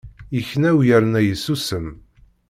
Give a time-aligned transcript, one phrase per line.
[0.35, 1.87] Yekna u yerna yessusem.